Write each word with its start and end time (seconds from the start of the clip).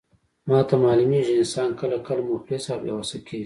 ماته 0.49 0.75
معلومیږي، 0.85 1.33
انسان 1.41 1.69
کله 1.79 1.97
کله 2.07 2.21
مفلس 2.31 2.65
او 2.73 2.79
بې 2.83 2.91
وسه 2.97 3.17
کیږي. 3.25 3.39